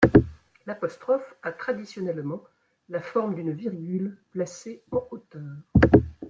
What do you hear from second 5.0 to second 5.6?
hauteur.